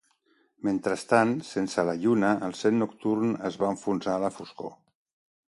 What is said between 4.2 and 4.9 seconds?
la foscor.